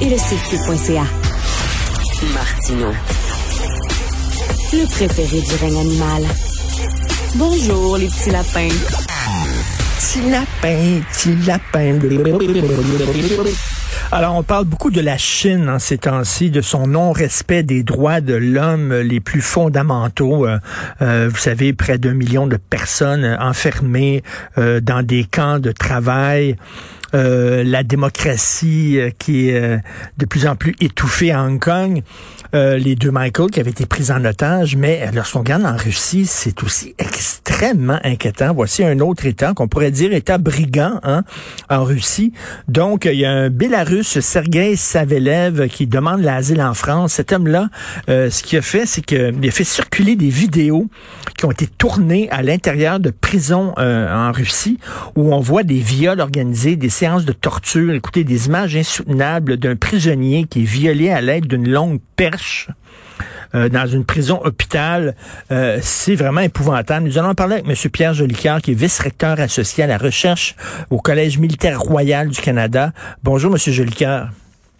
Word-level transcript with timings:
et 0.00 0.08
le 0.10 0.16
cube.ca. 0.16 1.04
Martino. 2.34 2.92
Le 4.72 4.86
préféré 4.90 5.40
du 5.40 5.54
règne 5.64 5.80
animal. 5.80 6.22
Bonjour, 7.36 7.96
les 7.96 8.06
petits 8.06 8.30
lapins. 8.30 8.68
Petit 9.98 10.30
lapin, 10.30 11.00
petit 11.12 11.36
lapin. 11.46 11.98
Alors, 14.12 14.36
on 14.36 14.42
parle 14.42 14.66
beaucoup 14.66 14.90
de 14.90 15.00
la 15.00 15.18
Chine 15.18 15.68
en 15.68 15.78
ces 15.78 15.98
temps-ci, 15.98 16.50
de 16.50 16.60
son 16.60 16.86
non-respect 16.86 17.62
des 17.62 17.82
droits 17.82 18.20
de 18.20 18.34
l'homme 18.34 18.94
les 18.94 19.20
plus 19.20 19.40
fondamentaux. 19.40 20.46
Euh, 20.46 20.58
euh, 21.02 21.28
vous 21.30 21.38
savez, 21.38 21.72
près 21.72 21.98
d'un 21.98 22.14
million 22.14 22.46
de 22.46 22.56
personnes 22.56 23.36
enfermées 23.40 24.22
euh, 24.58 24.80
dans 24.80 25.02
des 25.02 25.24
camps 25.24 25.58
de 25.58 25.72
travail. 25.72 26.56
La 27.16 27.82
démocratie 27.82 28.98
qui 29.18 29.48
est 29.48 29.80
de 30.18 30.26
plus 30.26 30.46
en 30.46 30.56
plus 30.56 30.74
étouffée 30.80 31.32
à 31.32 31.42
Hong 31.42 31.58
Kong. 31.58 32.02
Euh, 32.54 32.78
les 32.78 32.94
deux 32.94 33.10
Michael 33.10 33.50
qui 33.50 33.60
avaient 33.60 33.70
été 33.70 33.86
pris 33.86 34.10
en 34.10 34.24
otage, 34.24 34.76
mais 34.76 35.10
lorsqu'on 35.12 35.40
regarde 35.40 35.64
en 35.64 35.76
Russie, 35.76 36.26
c'est 36.26 36.62
aussi 36.62 36.94
extrêmement 36.98 37.98
inquiétant. 38.04 38.54
Voici 38.54 38.84
un 38.84 39.00
autre 39.00 39.26
État 39.26 39.52
qu'on 39.54 39.68
pourrait 39.68 39.90
dire 39.90 40.12
État 40.12 40.38
brigand 40.38 41.00
hein, 41.02 41.24
en 41.68 41.84
Russie. 41.84 42.32
Donc, 42.68 43.04
il 43.04 43.18
y 43.18 43.24
a 43.24 43.30
un 43.30 43.50
Bélarus, 43.50 44.20
Sergei 44.20 44.76
Savelev, 44.76 45.68
qui 45.68 45.86
demande 45.86 46.22
l'asile 46.22 46.62
en 46.62 46.74
France. 46.74 47.14
Cet 47.14 47.32
homme-là, 47.32 47.68
euh, 48.08 48.30
ce 48.30 48.42
qu'il 48.42 48.58
a 48.58 48.62
fait, 48.62 48.86
c'est 48.86 49.02
qu'il 49.02 49.46
a 49.46 49.50
fait 49.50 49.64
circuler 49.64 50.16
des 50.16 50.30
vidéos 50.30 50.86
qui 51.36 51.44
ont 51.44 51.50
été 51.50 51.66
tournées 51.66 52.30
à 52.30 52.42
l'intérieur 52.42 53.00
de 53.00 53.10
prisons 53.10 53.74
euh, 53.78 54.12
en 54.14 54.32
Russie, 54.32 54.78
où 55.16 55.34
on 55.34 55.40
voit 55.40 55.62
des 55.62 55.80
viols 55.80 56.20
organisés, 56.20 56.76
des 56.76 56.88
de 57.06 57.32
torture, 57.32 57.94
écoutez, 57.94 58.24
des 58.24 58.46
images 58.46 58.74
insoutenables 58.74 59.56
d'un 59.58 59.76
prisonnier 59.76 60.44
qui 60.44 60.62
est 60.62 60.66
violé 60.66 61.10
à 61.10 61.20
l'aide 61.20 61.46
d'une 61.46 61.68
longue 61.68 62.00
perche 62.16 62.68
euh, 63.54 63.68
dans 63.68 63.86
une 63.86 64.04
prison 64.04 64.40
hôpital. 64.44 65.14
Euh, 65.52 65.78
c'est 65.80 66.16
vraiment 66.16 66.40
épouvantable. 66.40 67.06
Nous 67.06 67.16
allons 67.16 67.34
parler 67.34 67.54
avec 67.54 67.68
M. 67.68 67.90
Pierre 67.90 68.12
Jolicoeur, 68.12 68.60
qui 68.60 68.72
est 68.72 68.74
vice-recteur 68.74 69.38
associé 69.38 69.84
à 69.84 69.86
la 69.86 69.98
recherche 69.98 70.56
au 70.90 70.98
Collège 70.98 71.38
militaire 71.38 71.80
royal 71.80 72.28
du 72.28 72.40
Canada. 72.40 72.92
Bonjour, 73.22 73.52
M. 73.52 73.72
Jolicoeur. 73.72 74.28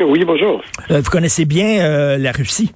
Oui, 0.00 0.24
bonjour. 0.24 0.62
Euh, 0.90 1.00
vous 1.00 1.10
connaissez 1.10 1.44
bien 1.44 2.18
la 2.18 2.32
Russie? 2.32 2.72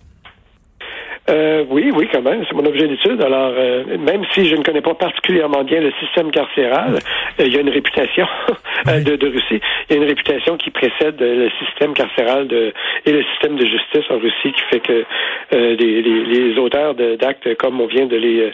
Euh, 1.30 1.64
oui, 1.68 1.90
oui, 1.94 2.08
quand 2.12 2.22
même. 2.22 2.44
C'est 2.48 2.54
mon 2.54 2.64
objet 2.66 2.88
d'étude. 2.88 3.22
Alors, 3.22 3.52
euh, 3.56 3.84
même 3.98 4.22
si 4.34 4.48
je 4.48 4.56
ne 4.56 4.62
connais 4.62 4.80
pas 4.80 4.94
particulièrement 4.94 5.64
bien 5.64 5.80
le 5.80 5.92
système 6.00 6.30
carcéral, 6.30 6.98
euh, 7.40 7.44
il 7.46 7.54
y 7.54 7.56
a 7.56 7.60
une 7.60 7.70
réputation 7.70 8.26
de, 8.86 9.16
de, 9.16 9.26
Russie. 9.28 9.60
Il 9.88 9.96
y 9.96 9.98
a 9.98 10.02
une 10.02 10.08
réputation 10.08 10.56
qui 10.56 10.70
précède 10.70 11.20
le 11.20 11.48
système 11.64 11.94
carcéral 11.94 12.48
de, 12.48 12.72
et 13.06 13.12
le 13.12 13.22
système 13.32 13.56
de 13.56 13.64
justice 13.64 14.04
en 14.10 14.18
Russie 14.18 14.52
qui 14.52 14.62
fait 14.70 14.80
que 14.80 15.04
les, 15.52 16.02
les, 16.02 16.24
les, 16.24 16.58
auteurs 16.58 16.94
d'actes 16.94 17.56
comme 17.56 17.80
on 17.80 17.86
vient 17.86 18.06
de 18.06 18.16
les 18.16 18.52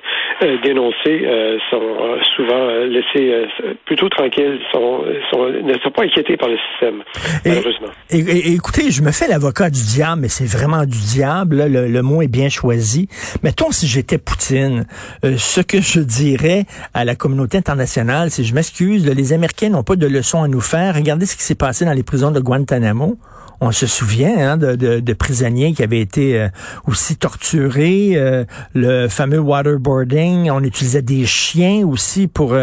dénoncer 0.63 1.27
sont 1.71 1.97
souvent 2.37 2.69
laissés 2.85 3.47
plutôt 3.85 4.09
tranquilles, 4.09 4.59
sont, 4.73 5.05
sont, 5.31 5.47
ne 5.49 5.75
sont 5.79 5.91
pas 5.91 6.05
inquiétés 6.05 6.37
par 6.37 6.49
le 6.49 6.59
système, 6.71 7.03
malheureusement. 7.45 7.89
Et, 8.11 8.55
écoutez, 8.55 8.91
je 8.91 9.03
me 9.03 9.13
fais 9.13 9.29
l'avocat 9.29 9.71
du 9.71 9.83
diable, 9.83 10.23
mais 10.23 10.29
c'est 10.29 10.51
vraiment 10.51 10.85
du 10.85 10.99
diable. 10.99 11.65
le, 11.69 11.89
le 11.89 12.03
mot 12.03 12.23
est 12.23 12.29
bien 12.29 12.49
choisi 12.49 12.66
Mettons, 13.43 13.71
si 13.71 13.87
j'étais 13.87 14.19
Poutine, 14.19 14.87
euh, 15.25 15.37
ce 15.39 15.61
que 15.61 15.81
je 15.81 16.01
dirais 16.01 16.67
à 16.95 17.05
la 17.05 17.15
communauté 17.15 17.59
internationale, 17.59 18.31
c'est 18.31 18.45
je 18.45 18.55
m'excuse, 18.55 19.07
les 19.07 19.33
Américains 19.33 19.69
n'ont 19.69 19.85
pas 19.85 19.97
de 19.97 20.07
leçons 20.07 20.43
à 20.43 20.49
nous 20.49 20.61
faire. 20.61 20.95
Regardez 20.95 21.27
ce 21.27 21.37
qui 21.37 21.43
s'est 21.43 21.55
passé 21.55 21.85
dans 21.85 21.93
les 21.93 22.03
prisons 22.03 22.31
de 22.31 22.41
Guantanamo. 22.41 23.19
On 23.61 23.73
se 23.73 23.87
souvient 23.87 24.37
hein, 24.37 24.57
de, 24.59 25.13
prisonniers 25.15 25.73
qui 25.73 25.83
avaient 25.83 26.01
été 26.01 26.39
euh, 26.39 26.49
aussi 26.87 27.17
torturés, 27.17 28.13
euh, 28.17 28.45
le 28.75 29.09
fameux 29.09 29.39
waterboarding. 29.39 30.51
On 30.51 30.63
utilisait 30.63 31.03
des 31.03 31.25
chiens 31.25 31.87
aussi 31.87 32.27
pour 32.27 32.55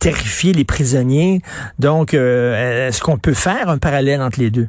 terrifier 0.00 0.52
les 0.52 0.64
prisonniers. 0.64 1.42
Donc, 1.78 2.14
est-ce 2.14 3.00
qu'on 3.00 3.18
peut 3.18 3.34
faire 3.34 3.68
un 3.68 3.78
parallèle 3.78 4.22
entre 4.22 4.40
les 4.40 4.50
deux? 4.50 4.68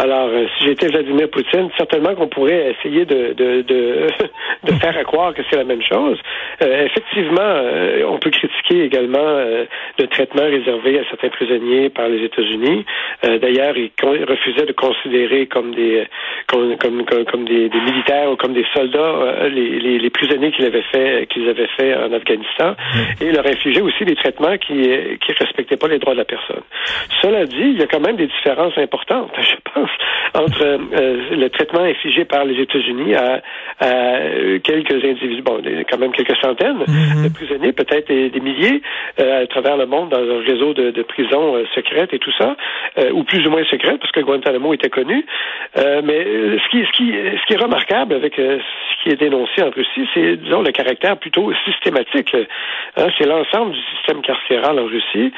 Alors, 0.00 0.28
euh, 0.28 0.46
si 0.56 0.66
j'étais 0.66 0.86
Vladimir 0.86 1.28
Poutine, 1.28 1.70
certainement 1.76 2.14
qu'on 2.14 2.28
pourrait 2.28 2.70
essayer 2.70 3.04
de, 3.04 3.32
de, 3.32 3.62
de, 3.62 4.06
de 4.64 4.72
faire 4.74 4.96
à 4.96 5.02
croire 5.02 5.34
que 5.34 5.42
c'est 5.50 5.56
la 5.56 5.64
même 5.64 5.82
chose. 5.82 6.16
Euh, 6.62 6.84
effectivement, 6.86 7.40
euh, 7.40 8.04
on 8.06 8.18
peut 8.18 8.30
critiquer 8.30 8.84
également 8.84 9.18
le 9.98 10.06
traitement 10.06 10.44
réservé 10.44 11.00
à 11.00 11.04
certains 11.10 11.30
prisonniers 11.30 11.90
par 11.90 12.08
les 12.08 12.24
États-Unis. 12.24 12.84
D'ailleurs, 13.24 13.76
ils 13.76 13.90
refusaient 14.02 14.66
de 14.66 14.72
considérer 14.72 15.46
comme 15.46 15.74
des 15.74 16.06
comme, 16.46 16.76
comme, 16.76 17.04
comme, 17.04 17.44
des, 17.44 17.68
des, 17.68 17.80
militaires 17.80 18.30
ou 18.30 18.36
comme 18.36 18.54
des 18.54 18.64
soldats 18.74 19.48
les, 19.48 19.80
les, 19.80 19.98
les, 19.98 20.10
prisonniers 20.10 20.52
qu'ils 20.52 20.64
avaient 20.64 20.84
fait 20.92 21.26
qu'ils 21.28 21.48
avaient 21.48 21.68
fait 21.76 21.94
en 21.94 22.12
Afghanistan 22.12 22.74
et 23.20 23.32
leur 23.32 23.46
infligeaient 23.46 23.82
aussi 23.82 24.04
des 24.04 24.14
traitements 24.14 24.56
qui 24.56 24.74
qui 25.20 25.32
respectaient 25.32 25.76
pas 25.76 25.88
les 25.88 25.98
droits 25.98 26.14
de 26.14 26.18
la 26.18 26.24
personne. 26.24 26.62
Cela 27.22 27.44
dit, 27.44 27.56
il 27.58 27.78
y 27.78 27.82
a 27.82 27.86
quand 27.86 28.00
même 28.00 28.16
des 28.16 28.28
différences 28.28 28.76
importantes, 28.78 29.32
je 29.40 29.56
pense 29.72 29.87
entre 30.34 30.62
euh, 30.64 30.78
le 31.30 31.48
traitement 31.48 31.82
infligé 31.82 32.24
par 32.24 32.44
les 32.44 32.60
États-Unis 32.60 33.14
à, 33.14 33.40
quelques 34.64 35.04
individus, 35.04 35.42
bon, 35.42 35.62
quand 35.88 35.98
même 35.98 36.12
quelques 36.12 36.36
centaines 36.38 36.78
mm-hmm. 36.78 37.24
de 37.24 37.32
prisonniers, 37.32 37.72
peut-être 37.72 38.08
des, 38.08 38.40
milliers 38.40 38.82
euh, 39.20 39.42
à 39.42 39.46
travers 39.46 39.76
le 39.76 39.86
monde 39.86 40.10
dans 40.10 40.18
un 40.18 40.40
réseau 40.40 40.74
de, 40.74 41.02
prisons 41.02 41.56
euh, 41.56 41.64
secrètes 41.74 42.12
et 42.12 42.18
tout 42.18 42.32
ça, 42.38 42.56
ou 43.12 43.22
plus 43.24 43.46
ou 43.46 43.50
moins 43.50 43.64
secrètes, 43.64 44.00
parce 44.00 44.12
que 44.12 44.20
Guantanamo 44.20 44.74
était 44.74 44.90
connu. 44.90 45.24
mais 45.76 46.24
ce 46.24 46.68
qui, 46.70 46.84
ce, 46.84 46.92
qui, 46.92 47.12
ce 47.12 47.46
qui 47.46 47.54
est 47.54 47.62
remarquable 47.62 48.14
avec 48.14 48.34
ce 48.36 49.02
qui 49.02 49.10
est 49.10 49.16
dénoncé 49.16 49.62
en 49.62 49.70
Russie, 49.70 50.08
c'est, 50.14 50.36
disons, 50.36 50.62
le 50.62 50.72
caractère 50.72 51.16
plutôt 51.16 51.52
systématique. 51.64 52.34
Hein, 52.96 53.08
c'est 53.16 53.26
l'ensemble 53.26 53.72
du 53.72 53.80
système 53.96 54.22
carcéral 54.22 54.78
en 54.78 54.86
Russie 54.86 55.32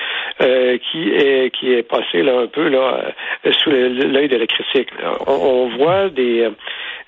qui 0.90 1.10
est 1.10 1.50
qui 1.50 1.72
est 1.72 1.82
passé 1.82 2.22
là 2.22 2.40
un 2.40 2.46
peu 2.46 2.68
là 2.68 3.12
sous 3.62 3.70
l'œil 3.70 4.28
de 4.28 4.36
la 4.40 4.46
critique. 4.46 4.88
On, 5.26 5.68
voit 5.76 6.08
des 6.08 6.48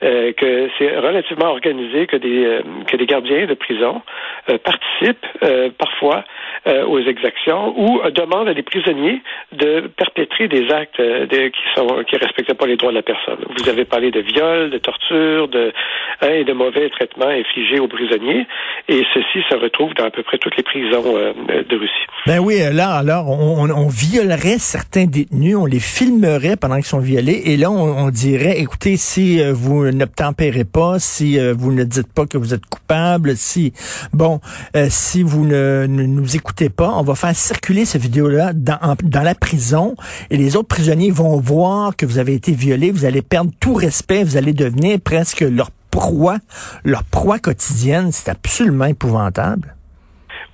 euh, 0.03 0.13
euh, 0.13 0.33
que 0.33 0.69
c'est 0.79 0.97
relativement 0.99 1.47
organisé 1.47 2.07
que 2.07 2.17
des 2.17 2.45
euh, 2.45 2.63
que 2.87 2.97
des 2.97 3.07
gardiens 3.07 3.47
de 3.47 3.55
prison 3.55 4.03
participent 4.65 5.27
parfois 5.79 6.25
aux 6.67 6.99
exactions 6.99 7.75
ou 7.77 8.01
demandent 8.11 8.49
à 8.49 8.55
des 8.55 8.63
prisonniers 8.63 9.21
de 9.53 9.89
perpétrer 9.97 10.49
des 10.49 10.71
actes 10.71 10.97
qui 10.97 11.63
sont 11.77 12.03
qui 12.09 12.17
respectent 12.17 12.55
pas 12.55 12.67
les 12.67 12.77
droits 12.77 12.91
de 12.91 12.97
la 12.97 13.03
personne. 13.03 13.39
Vous 13.57 13.69
avez 13.69 13.85
parlé 13.85 14.11
de 14.11 14.21
viol, 14.21 14.71
de 14.71 14.79
torture, 14.79 15.49
de 15.49 15.73
hein, 16.21 16.29
et 16.29 16.45
de 16.45 16.53
mauvais 16.53 16.89
traitements 16.91 17.29
infligés 17.29 17.79
aux 17.79 17.89
prisonniers, 17.89 18.47
et 18.89 19.03
ceci 19.15 19.45
se 19.49 19.57
retrouve 19.57 19.95
dans 19.95 20.07
à 20.07 20.11
peu 20.11 20.23
près 20.23 20.39
toutes 20.39 20.57
les 20.57 20.65
prisons 20.65 21.03
de 21.03 21.77
Russie. 21.77 22.07
Ben 22.27 22.39
oui, 22.41 22.59
là 22.73 22.91
alors 22.91 23.29
on, 23.29 23.89
violerait 23.89 24.59
certains 24.59 25.07
détenus, 25.07 25.57
on 25.57 25.67
les 25.67 25.81
filmerait 25.81 26.57
pendant 26.57 26.77
qu'ils 26.77 26.85
sont 26.85 27.01
violés, 27.01 27.43
et 27.47 27.57
là 27.57 27.71
on, 27.71 28.11
dirait, 28.11 28.59
écoutez, 28.61 28.97
si 28.97 29.41
euh, 29.41 29.53
vous 29.53 29.92
n'obtempérez 29.93 30.65
pas, 30.65 30.99
si 30.99 31.39
euh, 31.39 31.55
vous 31.57 31.73
ne 31.73 31.85
dites 31.85 32.13
pas 32.13 32.27
que 32.27 32.39
vous 32.39 32.55
êtes 32.55 32.67
coupable, 32.67 33.37
si, 33.37 33.73
bon, 34.13 34.41
euh, 34.77 34.89
si 34.91 35.23
vous 35.23 35.45
ne, 35.45 35.87
nous 35.87 36.37
écoutez 36.37 36.69
pas, 36.69 36.91
on 36.91 37.03
va 37.03 37.15
faire 37.15 37.35
circuler 37.35 37.85
cette 37.85 38.03
vidéo-là 38.03 38.53
dans, 38.53 38.97
dans 39.03 39.23
la 39.23 39.35
prison 39.35 39.95
et 40.31 40.37
les 40.37 40.57
autres 40.57 40.69
prisonniers 40.69 41.11
vont 41.11 41.39
voir 41.39 41.97
que 41.97 42.07
vous 42.07 42.19
avez 42.19 42.35
été 42.35 42.53
violé, 42.53 42.91
vous 42.91 43.05
allez 43.05 43.23
perdre 43.23 43.51
tout 43.61 43.75
respect, 43.75 44.25
vous 44.25 44.37
allez 44.37 44.53
devenir 44.53 45.01
presque 45.01 45.41
leur 45.41 45.71
proie, 45.91 46.39
leur 46.85 47.05
proie 47.05 47.39
quotidienne. 47.39 48.11
C'est 48.13 48.29
absolument 48.29 48.87
épouvantable. 48.87 49.77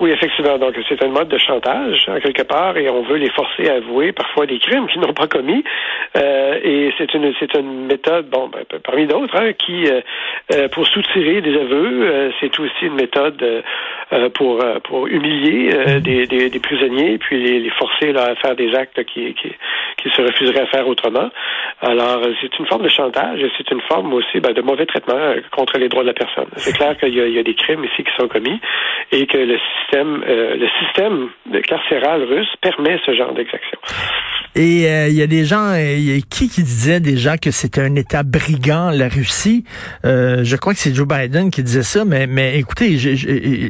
Oui, 0.00 0.12
effectivement. 0.12 0.58
Donc, 0.58 0.76
c'est 0.88 1.02
un 1.02 1.08
mode 1.08 1.28
de 1.28 1.38
chantage, 1.38 2.08
en 2.08 2.20
quelque 2.20 2.42
part, 2.42 2.76
et 2.76 2.88
on 2.88 3.02
veut 3.02 3.16
les 3.16 3.30
forcer 3.30 3.68
à 3.68 3.74
avouer 3.74 4.12
parfois 4.12 4.46
des 4.46 4.60
crimes 4.60 4.86
qu'ils 4.86 5.00
n'ont 5.00 5.12
pas 5.12 5.26
commis. 5.26 5.64
Euh, 6.16 6.58
et 6.62 6.92
c'est 6.96 7.12
une, 7.14 7.34
c'est 7.40 7.52
une 7.54 7.86
méthode, 7.86 8.28
bon, 8.30 8.48
ben, 8.48 8.64
parmi 8.84 9.06
d'autres, 9.06 9.34
hein, 9.36 9.52
qui, 9.54 9.88
euh, 9.88 10.00
euh, 10.54 10.68
pour 10.68 10.86
soutirer 10.86 11.40
des 11.40 11.54
aveux, 11.56 12.32
c'est 12.40 12.58
aussi 12.60 12.86
une 12.86 12.94
méthode 12.94 13.44
pour, 14.34 14.64
pour 14.84 15.08
humilier 15.08 15.70
mm-hmm. 15.70 16.00
des, 16.00 16.26
des, 16.26 16.50
des, 16.50 16.60
prisonniers, 16.60 17.18
puis 17.18 17.42
les, 17.42 17.58
les 17.58 17.70
forcer 17.70 18.12
là, 18.12 18.30
à 18.30 18.34
faire 18.36 18.54
des 18.54 18.74
actes 18.74 19.02
qui, 19.04 19.34
qui, 19.34 19.52
qui 19.96 20.10
se 20.10 20.22
refuseraient 20.22 20.62
à 20.62 20.66
faire 20.66 20.86
autrement. 20.86 21.28
Alors, 21.82 22.22
c'est 22.40 22.56
une 22.58 22.66
forme 22.66 22.84
de 22.84 22.88
chantage, 22.88 23.40
et 23.40 23.50
c'est 23.58 23.70
une 23.72 23.80
forme 23.82 24.14
aussi 24.14 24.38
ben, 24.38 24.52
de 24.52 24.62
mauvais 24.62 24.86
traitement 24.86 25.34
contre 25.50 25.78
les 25.78 25.88
droits 25.88 26.02
de 26.02 26.08
la 26.08 26.14
personne. 26.14 26.48
C'est 26.56 26.76
clair 26.76 26.96
qu'il 26.96 27.14
y, 27.14 27.32
y, 27.32 27.38
a 27.38 27.42
des 27.42 27.54
crimes 27.54 27.84
ici 27.84 28.04
qui 28.04 28.12
sont 28.16 28.28
commis, 28.28 28.60
et 29.10 29.26
que 29.26 29.38
le 29.38 29.58
euh, 29.96 30.56
le 30.56 30.68
système 30.80 31.28
carcéral 31.62 32.22
russe 32.24 32.48
permet 32.60 32.98
ce 33.06 33.14
genre 33.14 33.34
d'exaction. 33.34 33.78
Et 34.54 34.88
euh, 34.88 35.08
il 35.08 35.14
y 35.14 35.22
a 35.22 35.26
des 35.26 35.44
gens, 35.44 35.72
euh, 35.72 36.18
qui 36.30 36.48
qui 36.48 36.58
qui 36.58 36.62
disait 36.62 37.00
déjà 37.00 37.38
que 37.38 37.50
c'était 37.50 37.82
un 37.82 37.94
État 37.94 38.22
brigand, 38.22 38.90
la 38.90 39.08
Russie? 39.08 39.64
Euh, 40.04 40.42
je 40.42 40.56
crois 40.56 40.74
que 40.74 40.80
c'est 40.80 40.94
Joe 40.94 41.06
Biden 41.06 41.50
qui 41.50 41.62
disait 41.62 41.82
ça, 41.82 42.04
mais, 42.04 42.26
mais 42.26 42.58
écoutez, 42.58 42.98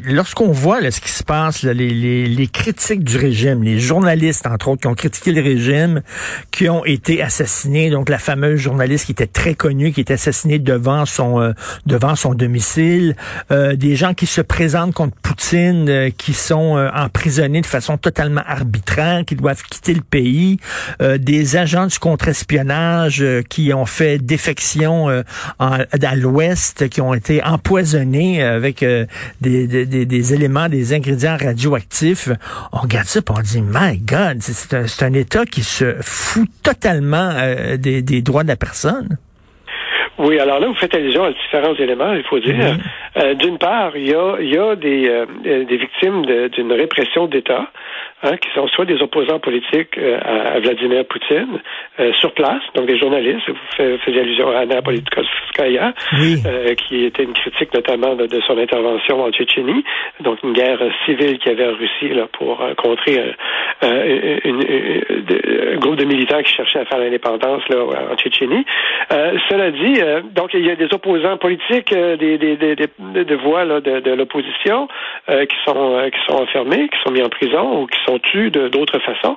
lorsqu'on 0.05 0.53
voit 0.53 0.79
ce 0.91 1.01
qui 1.01 1.11
se 1.11 1.23
passe, 1.25 1.65
les, 1.65 1.75
les, 1.93 2.47
critiques 2.47 3.05
du 3.05 3.17
régime, 3.17 3.63
les 3.63 3.79
journalistes, 3.79 4.47
entre 4.47 4.69
autres, 4.69 4.83
qui 4.83 4.87
ont 4.87 4.95
critiqué 4.95 5.33
le 5.33 5.43
régime, 5.43 6.03
qui 6.51 6.69
ont 6.69 6.85
été 6.85 7.21
assassinés, 7.21 7.91
donc 7.91 8.09
la 8.09 8.19
fameuse 8.19 8.59
journaliste 8.59 9.07
qui 9.07 9.13
était 9.13 9.27
très 9.27 9.55
connue, 9.55 9.93
qui 9.93 10.01
était 10.01 10.15
assassinée 10.15 10.59
devant 10.59 11.05
son 11.05 11.41
euh, 11.41 11.53
devant 11.87 12.17
son 12.17 12.35
domicile, 12.35 13.15
euh, 13.51 13.77
des 13.77 13.97
gens 13.97 14.15
qui 14.15 14.27
se 14.27 14.41
présentent 14.41 14.95
contre 14.95 15.17
Poutine, 15.23 15.89
euh, 15.89 16.08
qui 16.17 16.33
sont 16.33 16.77
emprisonnés 16.95 17.61
de 17.61 17.67
façon 17.67 17.97
totalement 17.99 18.43
arbitraire, 18.47 19.25
qui 19.25 19.35
doivent 19.35 19.63
quitter 19.63 19.95
le 19.95 20.01
pays, 20.01 20.59
des 21.01 21.57
agents 21.57 21.87
du 21.87 21.99
contre-espionnage 21.99 23.25
qui 23.49 23.73
ont 23.73 23.87
fait 23.87 24.19
défection 24.19 25.23
en, 25.59 25.79
à 25.81 26.17
l'ouest, 26.17 26.89
qui 26.89 27.01
ont 27.01 27.15
été 27.15 27.43
empoisonnés 27.43 28.43
avec 28.43 28.85
des, 29.41 29.67
des, 29.67 29.87
des, 30.07 30.35
éléments, 30.35 30.69
des 30.69 30.95
ingrédients 30.95 31.37
radioactifs. 31.37 32.31
On 32.73 32.79
regarde 32.79 33.07
ça 33.07 33.21
et 33.21 33.31
on 33.31 33.41
dit, 33.41 33.63
my 33.63 33.99
God, 33.99 34.39
c'est 34.41 34.75
un, 34.75 34.85
un 35.01 35.13
État 35.13 35.47
qui 35.47 35.63
se 35.63 35.97
fout 36.01 36.49
totalement 36.63 37.35
des, 37.79 38.03
des 38.03 38.23
droits 38.23 38.43
de 38.43 38.49
la 38.49 38.57
personne. 38.57 39.19
Oui, 40.19 40.39
alors 40.39 40.59
là, 40.59 40.67
vous 40.67 40.75
faites 40.75 40.95
allusion 40.95 41.25
à 41.25 41.31
différents 41.31 41.75
éléments, 41.75 42.13
il 42.13 42.25
faut 42.25 42.41
dire. 42.41 42.57
Mhm. 42.57 42.79
Euh, 43.19 43.35
d'une 43.35 43.59
part, 43.59 43.97
il 43.97 44.09
y 44.09 44.15
a, 44.15 44.37
il 44.41 44.53
y 44.53 44.59
a 44.59 44.75
des, 44.75 45.09
euh, 45.09 45.65
des 45.65 45.77
victimes 45.77 46.27
d'une 46.49 46.73
répression 46.73 47.27
d'État 47.27 47.71
hein, 48.23 48.37
qui 48.37 48.49
sont 48.55 48.67
soit 48.69 48.85
des 48.85 49.01
opposants 49.03 49.39
politiques 49.39 49.97
euh, 49.99 50.19
à, 50.23 50.59
Vladimir 50.61 51.05
Poutine 51.07 51.61
euh, 52.01 52.13
sur 52.15 52.33
place, 52.33 52.63
donc 52.75 52.87
des 52.87 52.99
journalistes. 52.99 53.49
Vous 53.49 53.99
faisiez 53.99 54.21
allusion 54.21 54.51
à 54.51 54.61
Anna 54.61 54.83
Politkovskaya, 54.83 55.93
euh, 56.47 56.75
qui 56.75 57.05
était 57.05 57.25
une 57.25 57.33
critique 57.33 57.73
notamment 57.75 58.15
de, 58.15 58.29
son 58.47 58.59
intervention 58.59 59.23
en 59.23 59.31
Tchétchénie, 59.31 59.85
donc 60.21 60.39
une 60.43 60.53
guerre 60.53 60.81
civile 61.05 61.39
qu'il 61.39 61.53
y 61.53 61.55
avait 61.55 61.73
en 61.73 61.77
Russie 61.77 62.15
là, 62.15 62.27
pour 62.33 62.63
contrer 62.77 63.35
une, 63.83 64.65
un 65.75 65.77
groupe 65.77 65.97
de 65.97 66.05
militants 66.05 66.43
qui 66.43 66.55
cherchaient 66.55 66.81
à 66.81 66.85
faire 66.85 66.99
l'indépendance 66.99 67.63
là, 67.69 67.85
en 68.11 68.17
Tchétchénie. 68.17 68.65
cela 69.11 69.71
dit, 69.71 70.01
donc 70.35 70.55
il 70.55 70.67
y 70.67 70.71
a 70.71 70.77
des 70.77 70.89
opposants 70.93 71.37
politiques, 71.37 71.93
des, 71.93 72.39
des, 72.39 72.57
des, 72.57 72.77
des 72.77 73.35
voix 73.37 73.65
là, 73.65 73.81
de, 73.81 74.01
de 74.01 74.13
l'opposition 74.13 74.89
qui 75.29 75.57
sont 75.67 76.11
qui 76.11 76.19
sont 76.27 76.43
enfermés, 76.43 76.89
qui 76.89 76.99
sont 77.05 77.13
mis 77.13 77.23
en 77.23 77.29
prison 77.29 77.83
ou 77.83 77.87
qui 77.87 77.99
sont 78.09 78.19
tués 78.19 78.51
d'autres 78.51 78.99
façons, 79.01 79.37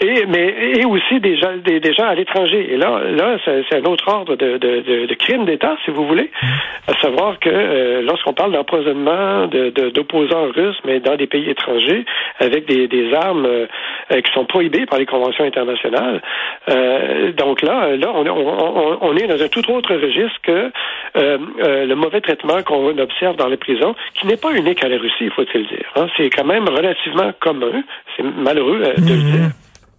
et 0.00 0.26
mais 0.26 0.54
et 0.78 0.84
aussi 0.84 1.20
des 1.20 1.36
gens 1.36 1.56
des, 1.64 1.92
gens 1.92 2.06
à 2.06 2.14
l'étranger. 2.14 2.72
Et 2.72 2.76
là 2.76 3.00
là 3.10 3.36
c'est 3.44 3.76
un 3.76 3.84
autre 3.84 4.08
ordre 4.08 4.36
de, 4.36 4.58
de, 4.58 5.06
de, 5.06 5.14
crime 5.14 5.44
d'État, 5.44 5.76
si 5.84 5.90
vous 5.90 6.06
voulez, 6.06 6.30
mmh. 6.42 6.46
à 6.88 7.00
savoir 7.00 7.38
que 7.38 7.50
euh, 7.50 8.02
lorsqu'on 8.02 8.32
parle 8.32 8.52
d'empoisonnement 8.52 9.46
d'opposants 9.46 10.48
russes, 10.54 10.78
mais 10.84 11.00
dans 11.00 11.16
des 11.16 11.26
pays 11.26 11.48
étrangers 11.50 12.04
avec 12.38 12.66
des, 12.66 12.86
des 12.88 13.12
armes 13.14 13.46
euh, 13.46 13.66
qui 14.08 14.32
sont 14.32 14.44
prohibées 14.44 14.86
par 14.86 14.98
les 14.98 15.06
conventions 15.06 15.44
internationales, 15.44 16.22
euh, 16.70 17.32
donc 17.32 17.62
là 17.62 17.96
là 17.96 18.12
on, 18.14 18.26
on, 18.26 18.98
on, 19.00 19.16
est 19.16 19.26
dans 19.26 19.42
un 19.42 19.48
tout 19.48 19.68
autre 19.70 19.94
registre 19.94 20.40
que 20.42 20.70
le 21.14 21.94
mauvais 21.94 22.20
traitement 22.20 22.62
qu'on 22.62 22.96
observe 22.98 23.36
dans 23.36 23.48
les 23.48 23.56
prisons, 23.56 23.94
qui 24.14 24.26
n'est 24.26 24.36
pas 24.36 24.52
unique 24.52 24.82
à 24.84 24.88
la 24.88 24.98
Russie, 24.98 25.28
faut-il 25.30 25.66
dire. 25.66 25.88
Hein. 25.96 26.06
C'est 26.16 26.30
quand 26.30 26.44
même 26.44 26.68
relativement 26.68 27.32
commun 27.40 27.82
c'est 28.16 28.22
malheureux 28.22 28.82
euh, 28.82 28.94
de 28.94 29.14
le 29.14 29.16
mhm. 29.16 29.30
dire. 29.30 29.50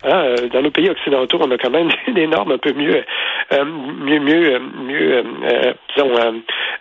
Hein, 0.05 0.23
euh, 0.25 0.49
dans 0.51 0.61
nos 0.61 0.71
pays 0.71 0.89
occidentaux, 0.89 1.39
on 1.41 1.49
a 1.51 1.57
quand 1.57 1.69
même 1.69 1.89
des 2.13 2.27
normes 2.27 2.51
un 2.51 2.57
peu 2.57 2.73
mieux, 2.73 3.03
euh, 3.53 3.65
mieux, 3.65 4.19
mieux, 4.19 4.59
mieux, 4.59 5.23
disons, 5.95 6.11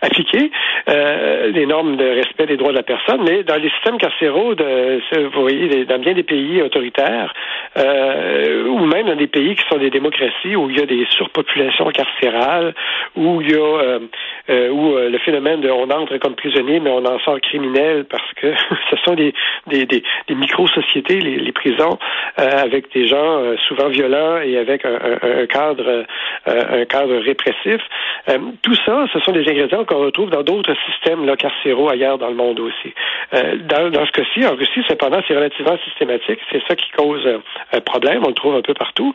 appliquées, 0.01 0.51
des 0.87 1.65
normes 1.65 1.95
de 1.95 2.03
respect 2.03 2.47
des 2.47 2.57
droits 2.57 2.73
de 2.73 2.77
la 2.77 2.83
personne. 2.83 3.21
Mais 3.25 3.43
dans 3.43 3.55
les 3.55 3.69
systèmes 3.69 3.97
carcéraux, 3.97 4.55
de, 4.55 4.99
vous 5.33 5.41
voyez, 5.41 5.85
dans 5.85 5.99
bien 5.99 6.13
des 6.13 6.23
pays 6.23 6.61
autoritaires, 6.61 7.33
ou 7.75 8.85
même 8.85 9.07
dans 9.07 9.15
des 9.15 9.27
pays 9.27 9.55
qui 9.55 9.63
sont 9.69 9.77
des 9.77 9.89
démocraties 9.89 10.55
où 10.55 10.69
il 10.69 10.79
y 10.79 10.81
a 10.81 10.85
des 10.85 11.05
surpopulations 11.09 11.89
carcérales, 11.91 12.73
où 13.15 13.41
il 13.41 13.51
y 13.51 13.55
a 13.55 13.99
euh, 14.49 14.69
où 14.69 14.97
euh, 14.97 15.09
le 15.09 15.17
phénomène 15.19 15.61
de 15.61 15.69
on 15.69 15.89
entre 15.89 16.17
comme 16.17 16.35
prisonnier, 16.35 16.81
mais 16.81 16.89
on 16.89 17.05
en 17.05 17.17
sort 17.19 17.39
criminel 17.39 18.03
parce 18.03 18.33
que 18.35 18.53
ce 18.89 18.97
sont 19.05 19.15
des, 19.15 19.33
des, 19.67 19.85
des, 19.85 20.03
des 20.27 20.35
micro-sociétés, 20.35 21.21
les, 21.21 21.37
les, 21.37 21.51
prisons, 21.53 21.97
euh, 22.39 22.49
avec 22.57 22.91
des 22.93 23.07
gens 23.07 23.41
souvent 23.69 23.87
violents 23.87 24.39
et 24.41 24.57
avec 24.57 24.85
un, 24.85 24.99
un, 25.21 25.45
cadre 25.45 26.05
un 26.45 26.83
cadre 26.85 27.15
répressif. 27.19 27.81
tout 28.61 28.75
ça, 28.85 29.05
ce 29.13 29.19
sont 29.21 29.31
des 29.31 29.47
ingrédients 29.49 29.85
qu'on 29.85 29.99
retrouve 29.99 30.29
dans 30.29 30.43
d'autres 30.43 30.75
systèmes 30.91 31.25
là, 31.25 31.37
carcéraux 31.37 31.89
ailleurs 31.89 32.17
dans 32.17 32.27
le 32.27 32.35
monde 32.35 32.59
aussi. 32.59 32.93
dans, 33.31 33.89
dans 33.89 34.05
ce 34.05 34.11
cas-ci, 34.11 34.45
en 34.45 34.55
Russie, 34.55 34.83
cependant, 34.89 35.21
c'est 35.27 35.35
relativement 35.35 35.77
systématique. 35.85 36.39
C'est 36.51 36.61
ça 36.67 36.75
qui 36.75 36.89
cause 36.91 37.25
un 37.25 37.39
problème. 37.85 38.21
On 38.23 38.29
le 38.29 38.33
trouve 38.33 38.55
un 38.55 38.61
peu 38.61 38.73
partout. 38.73 39.13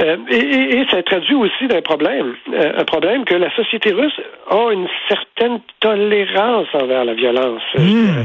et, 0.00 0.34
et, 0.34 0.80
et 0.80 0.86
ça 0.90 1.02
traduit 1.02 1.34
aussi 1.34 1.66
d'un 1.66 1.82
problème, 1.82 2.34
un 2.52 2.84
problème 2.84 3.24
que 3.24 3.34
la 3.34 3.54
société 3.54 3.92
russe 3.92 4.20
a 4.50 4.72
une 4.72 4.88
certaine 5.08 5.60
tolérance 5.80 6.68
envers 6.74 7.04
la 7.04 7.14
violence. 7.14 7.62
Hmm. 7.76 8.24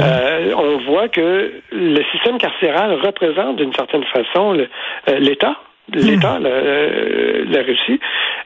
Euh, 0.00 0.52
on 0.56 0.78
voit 0.78 1.08
que 1.08 1.52
le 1.72 2.02
système 2.12 2.38
carcéral 2.38 2.94
représente 2.94 3.56
d'une 3.56 3.72
certaine 3.72 4.04
façon 4.04 4.56
euh, 4.56 5.18
l'État. 5.18 5.56
L'État, 5.92 6.38
hmm. 6.38 6.46
euh, 6.46 7.44
la, 7.48 7.62
Russie, 7.62 7.98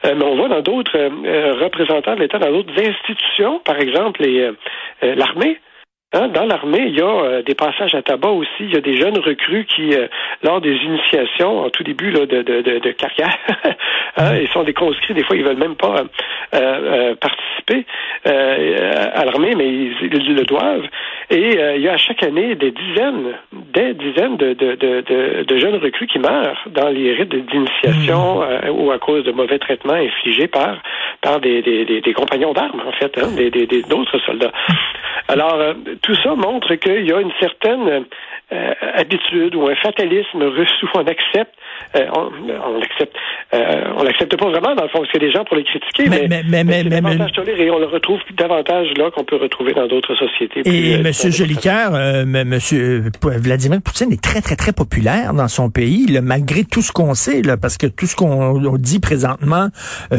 mais 0.03 0.23
on 0.23 0.35
voit 0.35 0.47
dans 0.47 0.61
d'autres 0.61 0.97
représentants 1.61 2.15
de 2.15 2.21
l'État, 2.21 2.39
dans 2.39 2.49
d'autres 2.49 2.73
institutions, 2.79 3.59
par 3.59 3.79
exemple 3.79 4.23
l'armée, 5.03 5.59
Hein, 6.15 6.29
dans 6.29 6.45
l'armée, 6.45 6.85
il 6.87 6.95
y 6.95 7.01
a 7.01 7.05
euh, 7.05 7.41
des 7.41 7.55
passages 7.55 7.93
à 7.93 8.01
tabac 8.01 8.29
aussi. 8.29 8.61
Il 8.61 8.73
y 8.73 8.77
a 8.77 8.81
des 8.81 8.95
jeunes 8.95 9.17
recrues 9.17 9.65
qui, 9.65 9.93
euh, 9.93 10.07
lors 10.43 10.61
des 10.61 10.73
initiations, 10.73 11.59
en 11.65 11.69
tout 11.69 11.83
début 11.83 12.13
de, 12.13 12.23
de, 12.23 12.41
de, 12.41 12.91
carrière, 12.91 13.35
hein, 14.17 14.37
ils 14.37 14.47
sont 14.47 14.63
des 14.63 14.73
conscrits. 14.73 15.13
Des 15.13 15.25
fois, 15.25 15.35
ils 15.35 15.43
veulent 15.43 15.57
même 15.57 15.75
pas 15.75 16.05
euh, 16.53 17.15
participer 17.15 17.85
à 18.23 19.25
l'armée, 19.25 19.55
mais 19.57 19.67
ils, 19.67 20.35
le 20.35 20.45
doivent. 20.45 20.87
Et 21.29 21.57
il 21.75 21.81
y 21.81 21.89
a 21.89 21.97
chaque 21.97 22.23
année 22.23 22.55
des 22.55 22.71
dizaines, 22.71 23.33
des 23.75 23.93
dizaines 23.93 24.37
de, 24.37 24.53
de, 24.53 25.57
jeunes 25.57 25.75
recrues 25.75 26.07
qui 26.07 26.19
meurent 26.19 26.57
dans 26.67 26.89
les 26.89 27.13
rites 27.13 27.35
d'initiation 27.35 28.41
mmh. 28.41 28.69
ou 28.71 28.91
à 28.91 28.99
cause 28.99 29.23
de 29.23 29.31
mauvais 29.31 29.59
traitements 29.59 29.93
infligés 29.93 30.47
par 30.47 30.77
par 31.21 31.39
des, 31.39 31.61
des, 31.61 32.01
des, 32.01 32.13
compagnons 32.13 32.53
d'armes, 32.53 32.81
en 32.85 32.91
fait, 32.91 33.17
hein, 33.17 33.27
des 33.35 33.49
d'autres 33.89 34.19
soldats. 34.19 34.51
Alors, 35.27 35.73
tout 36.03 36.15
ça 36.15 36.35
montre 36.35 36.75
qu'il 36.75 37.05
y 37.05 37.11
a 37.11 37.19
une 37.19 37.31
certaine 37.39 38.05
euh, 38.53 38.73
habitude 38.93 39.55
ou 39.55 39.67
un 39.67 39.75
fatalisme 39.75 40.43
reçu. 40.43 40.85
On 40.93 40.99
accepte, 40.99 41.53
euh, 41.95 42.05
on, 42.13 42.31
on, 42.49 42.81
accepte, 42.81 43.15
euh, 43.53 43.93
on 43.97 44.03
l'accepte 44.03 44.35
pas 44.37 44.49
vraiment 44.49 44.75
dans 44.75 44.83
le 44.83 44.89
fond, 44.89 44.99
parce 44.99 45.11
qu'il 45.11 45.21
y 45.21 45.25
a 45.25 45.27
des 45.27 45.33
gens 45.33 45.45
pour 45.45 45.55
les 45.55 45.63
critiquer, 45.63 46.09
mais, 46.09 46.27
mais, 46.27 46.43
mais, 46.63 46.83
mais, 46.83 47.01
mais, 47.01 47.31
toléré. 47.31 47.69
On 47.71 47.79
le 47.79 47.85
retrouve 47.85 48.19
davantage 48.37 48.87
là 48.97 49.11
qu'on 49.11 49.23
peut 49.23 49.37
retrouver 49.37 49.73
dans 49.73 49.87
d'autres 49.87 50.15
sociétés. 50.15 50.61
Et 50.65 50.97
Monsieur 51.01 51.31
Jolicoeur, 51.31 51.91
Monsieur 52.25 53.03
Vladimir 53.23 53.81
Poutine 53.81 54.11
est 54.11 54.21
très 54.21 54.41
très 54.41 54.55
très 54.55 54.73
populaire 54.73 55.33
dans 55.33 55.47
son 55.47 55.69
pays, 55.69 56.07
là, 56.07 56.21
malgré 56.21 56.63
tout 56.63 56.81
ce 56.81 56.91
qu'on 56.91 57.13
sait, 57.13 57.41
là, 57.41 57.57
parce 57.57 57.77
que 57.77 57.87
tout 57.87 58.05
ce 58.05 58.15
qu'on 58.15 58.77
dit 58.77 58.99
présentement, 58.99 59.69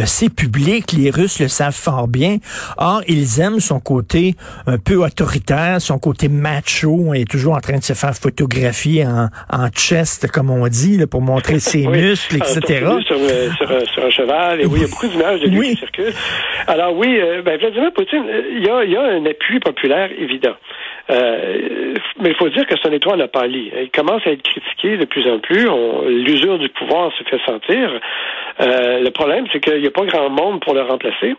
c'est 0.05 0.35
public. 0.35 0.93
Les 0.93 1.11
Russes 1.11 1.41
le 1.41 1.49
savent 1.49 1.75
fort 1.75 2.09
bien. 2.09 2.39
Or, 2.77 3.03
ils 3.09 3.41
aiment 3.41 3.61
son 3.61 3.81
côté 3.81 4.35
un 4.67 4.79
peu 4.79 4.97
autoritaire, 5.05 5.81
son 5.81 5.99
côté 5.99 6.29
macho. 6.29 7.15
Il 7.15 7.23
est 7.23 7.31
toujours 7.31 7.55
en 7.55 7.61
train 7.61 7.79
de 7.79 7.85
se 7.85 7.93
faire 7.93 8.15
photographier 8.15 9.07
en, 9.07 9.29
en 9.51 9.69
chest, 9.69 10.31
comme 10.31 10.51
on 10.51 10.67
dit, 10.69 10.97
là, 10.99 11.07
pour 11.07 11.23
montrer 11.23 11.46
ses 11.59 11.87
muscles, 11.87 12.37
etc. 12.37 12.87
Sur, 13.07 13.17
euh, 13.17 13.51
sur, 13.57 13.71
euh, 13.71 13.85
sur, 13.85 14.05
un 14.05 14.11
cheval. 14.11 14.61
Et 14.61 14.67
oui, 14.67 14.81
il 14.81 14.83
y 14.83 14.85
a 14.85 14.89
beaucoup 14.89 15.07
d'images 15.07 15.41
de 15.41 15.49
lui 15.49 15.71
qui 15.71 15.77
circulent. 15.77 16.13
Alors 16.67 16.97
oui, 16.97 17.19
euh, 17.21 17.43
ben, 17.43 17.59
Vladimir 17.59 17.93
Poutine, 17.93 18.25
il 18.53 18.65
y 18.65 18.69
a, 18.69 18.85
y 18.85 18.97
a 18.97 19.03
un 19.03 19.25
appui 19.27 19.61
populaire 19.61 20.11
évident. 20.19 20.57
Euh, 21.09 21.95
mais 22.21 22.31
il 22.31 22.35
faut 22.35 22.49
dire 22.49 22.67
que 22.67 22.75
son 22.83 22.91
étoile 22.93 23.19
n'a 23.19 23.29
pas 23.29 23.47
lit. 23.47 23.71
Il 23.81 23.91
commence 23.91 24.27
à 24.27 24.31
être 24.31 24.43
critiqué 24.43 24.97
de 24.97 25.05
plus 25.05 25.29
en 25.31 25.39
plus. 25.39 25.69
L'usure 26.09 26.59
du 26.59 26.69
pouvoir 26.69 27.13
se 27.17 27.23
fait 27.25 27.41
sentir. 27.47 28.01
Euh, 28.61 29.01
le 29.01 29.11
problème, 29.11 29.47
c'est 29.53 29.61
qu'il 29.61 29.81
n'y 29.81 29.87
a 29.87 29.91
pas 29.91 30.05
grand 30.05 30.31
monde 30.31 30.61
pour 30.61 30.75
le 30.75 30.83
remplacer. 30.83 31.37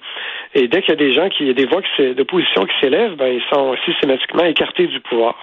Et 0.54 0.68
dès 0.68 0.82
qu'il 0.82 0.92
y 0.92 0.94
a 0.94 0.96
des 0.96 1.14
gens 1.14 1.30
qui, 1.30 1.44
il 1.44 1.48
y 1.48 1.52
a 1.52 1.54
des 1.54 1.66
voix 1.66 1.82
d'opposition 2.16 2.66
qui 2.66 2.80
s'élèvent, 2.80 3.16
ben, 3.16 3.28
ils 3.28 3.44
sont 3.54 3.76
systématiquement 3.86 4.46
écartés 4.46 4.88
du 4.88 5.00
pouvoir, 5.02 5.36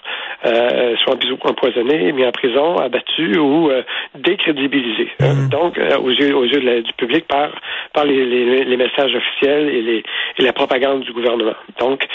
euh, 0.46 0.94
soit 0.98 1.16
empoisonnés, 1.42 2.12
mis 2.12 2.24
en 2.24 2.32
prison, 2.32 2.76
abattus 2.76 3.36
ou 3.38 3.70
euh, 3.70 3.82
décrédibilisés. 4.14 5.10
Hein. 5.20 5.34
Mmh. 5.34 5.48
Donc, 5.48 5.78
euh, 5.78 5.96
aux 5.98 6.10
yeux, 6.10 6.36
aux 6.36 6.44
yeux 6.44 6.82
du 6.82 6.92
public 6.94 7.26
par, 7.26 7.50
par 7.92 8.04
les, 8.04 8.24
les, 8.26 8.64
les, 8.64 8.76
messages 8.76 9.14
officiels 9.14 9.68
et, 9.68 9.80
les, 9.80 10.02
et 10.38 10.42
la 10.42 10.52
propagande 10.52 11.00
du 11.00 11.12
gouvernement. 11.12 11.54
Donc, 11.78 12.06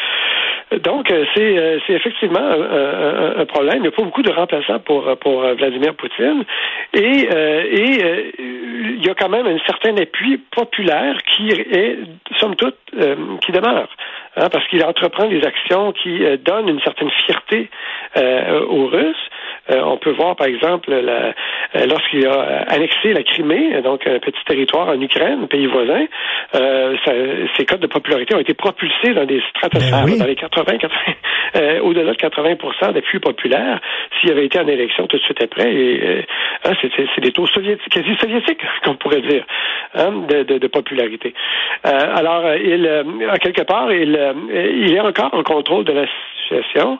Donc, 0.83 1.11
c'est 1.35 1.79
effectivement 1.89 2.39
un, 2.39 3.45
problème. 3.45 3.77
Il 3.77 3.81
n'y 3.81 3.87
a 3.87 3.91
pas 3.91 4.03
beaucoup 4.03 4.21
de 4.21 4.31
remplaçants 4.31 4.79
pour, 4.79 5.17
pour 5.17 5.41
Vladimir 5.55 5.95
Poutine. 5.95 6.43
Et, 6.93 7.27
et 7.27 8.33
il 8.37 9.03
y 9.03 9.09
a 9.09 9.15
quand 9.15 9.29
même 9.29 9.47
un 9.47 9.57
certain 9.65 9.97
appui 9.97 10.37
populaire 10.37 11.17
qui 11.23 11.49
est, 11.49 11.97
somme 12.39 12.55
toute, 12.55 12.77
qui 13.41 13.51
demeure. 13.51 13.89
Hein, 14.35 14.49
parce 14.49 14.67
qu'il 14.67 14.83
entreprend 14.83 15.27
des 15.27 15.43
actions 15.43 15.91
qui 15.91 16.19
donnent 16.45 16.69
une 16.69 16.81
certaine 16.81 17.09
fierté 17.25 17.69
aux 18.15 18.87
Russes. 18.87 19.28
Euh, 19.71 19.81
on 19.83 19.97
peut 19.97 20.11
voir, 20.11 20.35
par 20.35 20.47
exemple, 20.47 20.91
euh, 20.91 21.31
lorsqu'il 21.87 22.25
a 22.25 22.63
annexé 22.67 23.13
la 23.13 23.23
Crimée, 23.23 23.81
donc 23.81 24.05
un 24.07 24.19
petit 24.19 24.43
territoire 24.45 24.89
en 24.89 24.99
Ukraine, 24.99 25.47
pays 25.47 25.67
voisin, 25.67 26.05
euh, 26.55 26.95
ses 27.55 27.65
codes 27.65 27.79
de 27.79 27.87
popularité 27.87 28.35
ont 28.35 28.39
été 28.39 28.53
propulsés 28.53 29.13
dans 29.13 29.25
des 29.25 29.41
stratosphères, 29.49 30.05
ben 30.05 30.17
dans 30.17 30.25
les 30.25 30.35
80, 30.35 30.77
80 30.77 31.79
au-delà 31.81 32.13
de 32.13 32.17
80% 32.17 32.93
d'appui 32.93 33.19
populaire 33.19 33.79
s'il 34.19 34.31
avait 34.31 34.45
été 34.45 34.59
en 34.59 34.67
élection 34.67 35.07
tout 35.07 35.17
de 35.17 35.21
suite 35.21 35.41
après. 35.41 35.73
Et, 35.73 36.25
hein, 36.65 36.73
c'est, 36.81 37.21
des 37.21 37.31
taux 37.31 37.47
soviétiques, 37.47 37.89
quasi 37.91 38.15
soviétiques, 38.17 38.61
qu'on 38.83 38.95
pourrait 38.95 39.21
dire, 39.21 39.45
hein, 39.95 40.11
de, 40.29 40.67
popularité. 40.67 41.33
alors, 41.83 42.53
il, 42.55 42.87
à 43.29 43.37
quelque 43.37 43.63
part, 43.63 43.91
il, 43.91 44.17
il 44.51 44.93
est 44.93 44.99
encore 44.99 45.33
en 45.33 45.43
contrôle 45.43 45.83
de 45.83 45.93
la 45.93 46.05
situation, 46.49 46.99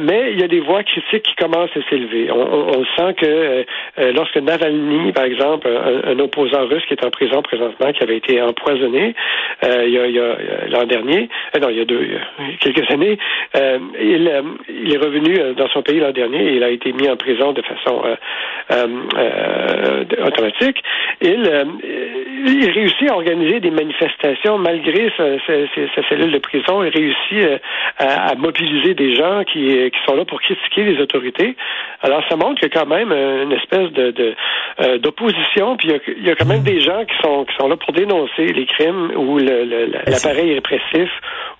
mais 0.00 0.32
il 0.32 0.40
y 0.40 0.44
a 0.44 0.48
des 0.48 0.60
voix 0.60 0.82
critiques 0.82 1.22
qui 1.22 1.34
commencent 1.36 1.76
à 1.76 1.80
on, 2.32 2.84
sent 2.96 3.14
que 3.14 3.26
euh, 3.26 3.64
euh, 3.98 4.12
lorsque 4.12 4.36
Navalny, 4.36 5.12
par 5.12 5.24
exemple, 5.24 5.68
un, 5.68 6.18
opposant 6.18 6.66
russe 6.66 6.84
qui 6.86 6.94
est 6.94 7.04
en 7.04 7.10
prison 7.10 7.42
présentement, 7.42 7.92
qui 7.92 8.02
avait 8.02 8.16
été 8.16 8.40
empoisonné 8.40 9.14
euh, 9.64 9.84
il 9.86 9.92
y 9.92 10.18
a, 10.18 10.68
l'an 10.68 10.86
dernier, 10.86 11.28
non, 11.60 11.68
il 11.70 11.78
y 11.78 11.80
a 11.80 11.84
deux, 11.84 12.08
quelques 12.60 12.90
années, 12.90 13.18
il, 13.54 14.28
est 14.28 14.96
revenu 14.98 15.54
dans 15.56 15.68
son 15.68 15.82
pays 15.82 16.00
l'an 16.00 16.12
dernier 16.12 16.42
et 16.44 16.56
il 16.56 16.64
a 16.64 16.70
été 16.70 16.92
mis 16.92 17.08
en 17.08 17.16
prison 17.16 17.52
de 17.52 17.62
façon 17.62 18.02
automatique. 20.24 20.82
Il, 21.20 21.66
il 22.46 22.70
réussit 22.70 23.10
à 23.10 23.14
organiser 23.14 23.60
des 23.60 23.70
manifestations 23.70 24.58
malgré 24.58 25.10
sa, 25.16 26.08
cellule 26.08 26.32
de 26.32 26.38
prison. 26.38 26.82
Il 26.84 26.90
réussit 26.90 27.60
à, 27.98 28.34
mobiliser 28.34 28.75
des 28.94 29.14
gens 29.14 29.42
qui, 29.44 29.66
qui 29.66 29.98
sont 30.06 30.14
là 30.14 30.24
pour 30.24 30.40
critiquer 30.40 30.84
les 30.84 31.00
autorités. 31.00 31.56
Alors, 32.02 32.22
ça 32.28 32.36
montre 32.36 32.60
qu'il 32.60 32.68
y 32.68 32.76
a 32.76 32.80
quand 32.80 32.88
même 32.88 33.12
une 33.12 33.52
espèce 33.52 33.90
de, 33.92 34.34
euh, 34.80 34.98
d'opposition, 34.98 35.76
puis 35.76 35.90
il 36.18 36.26
y, 36.26 36.30
a, 36.30 36.34
quand 36.34 36.46
même 36.46 36.62
des 36.62 36.80
gens 36.80 37.04
qui 37.04 37.14
sont 37.22 37.44
qui 37.44 37.54
sont 37.56 37.68
là 37.68 37.76
pour 37.76 37.92
dénoncer 37.92 38.46
les 38.46 38.66
crimes 38.66 39.10
ou 39.16 39.38
l'appareil 39.38 40.54
répressif 40.54 41.10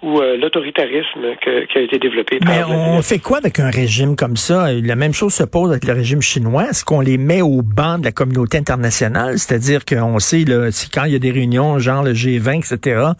ou 0.02 0.20
euh, 0.20 0.36
l'autoritarisme 0.36 1.22
qui 1.42 1.78
a 1.78 1.80
été 1.80 1.98
développé. 1.98 2.38
Mais 2.44 2.62
on 2.68 3.00
fait 3.02 3.18
quoi 3.18 3.38
avec 3.38 3.58
un 3.58 3.70
régime 3.70 4.16
comme 4.16 4.36
ça? 4.36 4.72
La 4.72 4.96
même 4.96 5.14
chose 5.14 5.32
se 5.32 5.44
pose 5.44 5.70
avec 5.70 5.84
le 5.84 5.94
régime 5.94 6.20
chinois. 6.20 6.64
Est-ce 6.70 6.84
qu'on 6.84 7.00
les 7.00 7.18
met 7.18 7.42
au 7.42 7.62
banc 7.62 7.98
de 7.98 8.04
la 8.04 8.12
communauté 8.12 8.58
internationale? 8.58 9.38
C'est-à-dire 9.38 9.84
qu'on 9.84 10.18
sait 10.18 10.44
là, 10.44 10.70
si 10.70 10.90
quand 10.90 11.04
il 11.04 11.12
y 11.12 11.16
a 11.16 11.18
des 11.18 11.30
réunions, 11.30 11.78
genre 11.78 12.02
le 12.02 12.12
G20, 12.12 12.58
etc. 12.58 13.12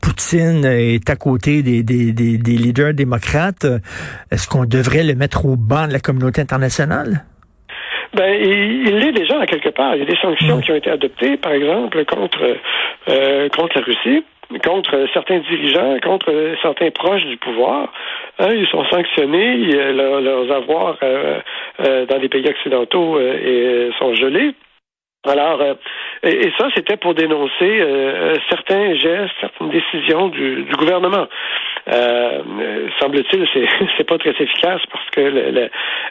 Poutine 0.00 0.64
est 0.64 1.08
à 1.10 1.16
côté 1.16 1.62
des, 1.62 1.82
des, 1.82 2.12
des, 2.12 2.38
des 2.38 2.56
leaders 2.56 2.94
démocrates. 2.94 3.41
Est-ce 4.30 4.48
qu'on 4.48 4.64
devrait 4.64 5.04
le 5.04 5.14
mettre 5.14 5.46
au 5.46 5.56
banc 5.56 5.86
de 5.86 5.92
la 5.92 6.00
communauté 6.00 6.40
internationale? 6.40 7.24
Ben, 8.14 8.34
il 8.34 8.98
l'est 8.98 9.12
déjà 9.12 9.40
à 9.40 9.46
quelque 9.46 9.70
part. 9.70 9.96
Il 9.96 10.00
y 10.00 10.02
a 10.02 10.06
des 10.06 10.20
sanctions 10.20 10.60
qui 10.60 10.70
ont 10.70 10.76
été 10.76 10.90
adoptées, 10.90 11.38
par 11.38 11.52
exemple, 11.52 12.04
contre 12.04 12.58
euh, 13.08 13.48
contre 13.48 13.78
la 13.78 13.84
Russie 13.84 14.24
contre 14.66 15.06
certains 15.14 15.38
dirigeants, 15.38 15.96
contre 16.02 16.30
certains 16.60 16.90
proches 16.90 17.24
du 17.24 17.38
pouvoir. 17.38 17.90
Hein, 18.38 18.50
ils 18.52 18.66
sont 18.66 18.84
sanctionnés, 18.84 19.56
leurs 19.94 20.52
avoirs 20.52 20.98
euh, 21.02 21.40
euh, 21.80 22.04
dans 22.04 22.18
les 22.18 22.28
pays 22.28 22.46
occidentaux 22.46 23.18
sont 23.98 24.14
gelés. 24.14 24.54
Alors, 25.26 25.62
et, 26.22 26.52
ça, 26.58 26.68
c'était 26.74 26.98
pour 26.98 27.14
dénoncer 27.14 27.82
certains 28.50 28.94
gestes, 28.96 29.32
certaines 29.40 29.70
décisions 29.70 30.28
du, 30.28 30.64
du 30.64 30.72
gouvernement. 30.76 31.28
Euh, 31.88 32.88
semble-t-il, 33.00 33.46
c'est, 33.52 33.66
c'est 33.96 34.04
pas 34.04 34.18
très 34.18 34.30
efficace 34.30 34.80
parce 34.90 35.10
que, 35.10 35.20
le, 35.20 35.68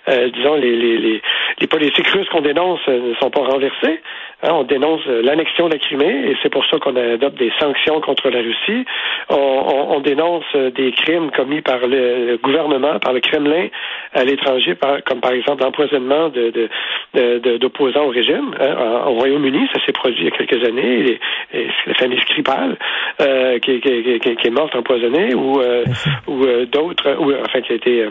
euh, 0.09 0.29
disons, 0.29 0.55
les, 0.55 0.75
les, 0.75 1.21
les, 1.59 1.67
politiques 1.67 2.07
russes 2.07 2.27
qu'on 2.29 2.41
dénonce 2.41 2.81
euh, 2.89 3.11
ne 3.11 3.15
sont 3.15 3.29
pas 3.29 3.41
renversées. 3.41 4.01
Hein, 4.43 4.50
on 4.53 4.63
dénonce 4.63 5.05
l'annexion 5.05 5.67
de 5.67 5.74
la 5.74 5.79
Crimée 5.79 6.31
et 6.31 6.38
c'est 6.41 6.51
pour 6.51 6.65
ça 6.65 6.77
qu'on 6.79 6.95
adopte 6.95 7.38
des 7.38 7.51
sanctions 7.60 8.01
contre 8.01 8.29
la 8.29 8.39
Russie. 8.39 8.86
On, 9.29 9.36
on, 9.36 9.98
on 9.98 10.00
dénonce 10.00 10.45
des 10.75 10.91
crimes 10.91 11.31
commis 11.31 11.62
par 11.62 11.79
le, 11.79 12.38
gouvernement, 12.38 13.00
par 13.00 13.13
le 13.13 13.19
Kremlin 13.19 13.67
à 14.13 14.24
l'étranger, 14.24 14.75
comme 15.05 15.21
par 15.21 15.31
exemple 15.31 15.63
l'empoisonnement 15.63 16.29
de, 16.29 16.69
de, 17.13 17.57
d'opposants 17.57 18.05
au 18.05 18.10
régime. 18.10 18.55
Hein, 18.60 19.03
au 19.07 19.12
Royaume-Uni, 19.12 19.67
ça 19.74 19.79
s'est 19.86 19.91
produit 19.91 20.21
il 20.21 20.25
y 20.25 20.27
a 20.27 20.31
quelques 20.31 20.67
années. 20.67 21.19
Et, 21.53 21.67
la 21.88 21.93
famille 21.95 22.19
Skripal, 22.21 22.77
euh, 23.21 23.60
qui, 23.60 23.79
qui, 23.81 24.19
qui, 24.19 24.36
qui, 24.36 24.48
est 24.48 24.51
morte 24.51 24.75
empoisonnée, 24.75 25.33
ou 25.33 25.60
euh, 25.60 25.83
ou 26.27 26.43
euh, 26.43 26.65
d'autres, 26.65 27.15
ou 27.19 27.33
enfin 27.33 27.62
qui 27.62 27.74
a 27.74 27.75
été, 27.75 28.05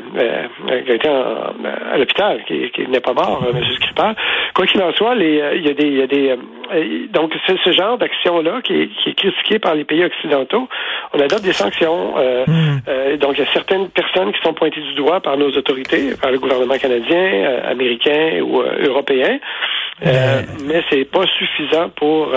qui 0.84 0.92
a 0.92 0.94
été 0.94 1.08
à 1.08 1.98
l'hôpital, 1.98 2.44
qui, 2.46 2.70
qui 2.70 2.86
n'est 2.88 3.00
pas 3.00 3.12
mort, 3.12 3.44
M. 3.48 3.62
Skripal. 3.74 4.14
Quoi 4.54 4.66
qu'il 4.66 4.82
en 4.82 4.92
soit, 4.92 5.14
les, 5.14 5.42
il 5.56 5.66
y 5.66 5.70
a 5.70 5.74
des, 5.74 5.86
il 5.86 5.98
y 5.98 6.02
a 6.02 6.06
des 6.06 6.19
donc 7.12 7.32
c'est 7.46 7.58
ce 7.64 7.72
genre 7.72 7.98
d'action-là 7.98 8.60
qui 8.62 8.74
est, 8.74 8.88
qui 8.88 9.10
est 9.10 9.14
critiqué 9.14 9.58
par 9.58 9.74
les 9.74 9.84
pays 9.84 10.04
occidentaux. 10.04 10.68
On 11.12 11.20
adopte 11.20 11.42
des 11.42 11.52
sanctions. 11.52 12.14
Hmm. 12.46 13.16
donc 13.18 13.38
il 13.38 13.44
y 13.44 13.48
a 13.48 13.52
certaines 13.52 13.88
personnes 13.88 14.32
qui 14.32 14.40
sont 14.42 14.54
pointées 14.54 14.80
du 14.80 14.94
doigt 14.94 15.20
par 15.20 15.36
nos 15.36 15.50
autorités, 15.50 16.14
par 16.20 16.30
le 16.30 16.38
gouvernement 16.38 16.78
canadien, 16.78 17.60
américain 17.64 18.40
ou 18.42 18.62
européen. 18.62 19.38
Euh, 20.06 20.42
mais 20.66 20.82
c'est 20.90 21.04
pas 21.04 21.24
suffisant 21.38 21.90
pour 21.90 22.32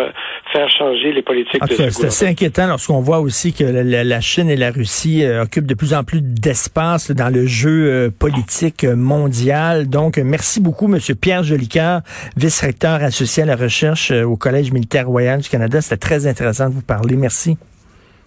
faire 0.51 0.70
changer 0.70 1.12
les 1.13 1.22
politiques 1.22 1.62
de 1.62 1.89
C'est 1.89 2.05
assez 2.05 2.27
inquiétant 2.27 2.67
lorsqu'on 2.67 3.00
voit 3.00 3.20
aussi 3.20 3.53
que 3.53 3.63
la, 3.63 4.22
Chine 4.22 4.50
et 4.50 4.55
la 4.55 4.72
Russie 4.72 5.24
euh, 5.24 5.43
occupent 5.43 5.65
de 5.65 5.74
plus 5.74 5.93
en 5.93 6.03
plus 6.03 6.22
d'espace 6.22 7.12
dans 7.12 7.29
le 7.29 7.46
jeu 7.46 7.89
euh, 7.89 8.10
politique 8.10 8.84
mondial. 8.84 9.89
Donc, 9.89 10.17
merci 10.17 10.62
beaucoup, 10.62 10.88
Monsieur 10.88 11.15
Pierre 11.15 11.43
Jolicoeur, 11.43 12.01
vice-recteur 12.38 13.03
associé 13.03 13.43
à 13.43 13.46
la 13.46 13.55
recherche 13.55 14.12
au 14.12 14.36
Collège 14.36 14.72
militaire 14.72 15.08
royal 15.08 15.41
du 15.41 15.50
Canada. 15.50 15.82
C'était 15.82 15.98
très 15.98 16.27
intéressant 16.27 16.70
de 16.70 16.75
vous 16.75 16.82
parler. 16.82 17.15
Merci. 17.15 17.58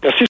Merci. 0.02 0.24